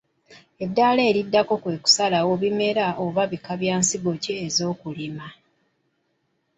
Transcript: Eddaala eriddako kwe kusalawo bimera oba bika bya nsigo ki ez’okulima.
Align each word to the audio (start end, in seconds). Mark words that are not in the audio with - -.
Eddaala 0.63 1.01
eriddako 1.09 1.53
kwe 1.61 1.75
kusalawo 1.83 2.31
bimera 2.41 2.85
oba 3.03 3.23
bika 3.31 3.53
bya 3.61 3.75
nsigo 3.81 4.11
ki 4.23 4.33
ez’okulima. 4.45 5.27